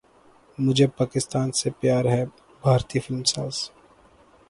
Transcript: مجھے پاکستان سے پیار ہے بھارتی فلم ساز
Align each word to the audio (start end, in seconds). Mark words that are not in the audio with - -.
مجھے 0.57 0.87
پاکستان 0.97 1.51
سے 1.51 1.69
پیار 1.79 2.05
ہے 2.05 2.23
بھارتی 2.63 2.99
فلم 2.99 3.23
ساز 3.23 3.55